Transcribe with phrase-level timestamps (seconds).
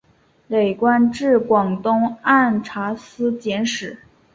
[0.47, 3.99] 累官至广东按察司佥事。